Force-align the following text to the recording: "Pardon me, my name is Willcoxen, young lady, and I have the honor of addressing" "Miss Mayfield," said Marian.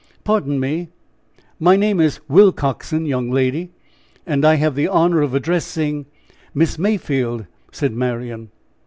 "Pardon 0.23 0.59
me, 0.59 0.87
my 1.59 1.75
name 1.75 1.99
is 1.99 2.21
Willcoxen, 2.27 3.05
young 3.05 3.29
lady, 3.29 3.69
and 4.25 4.43
I 4.43 4.55
have 4.55 4.73
the 4.73 4.87
honor 4.87 5.21
of 5.21 5.35
addressing" 5.35 6.07
"Miss 6.55 6.79
Mayfield," 6.79 7.45
said 7.71 7.93
Marian. 7.93 8.49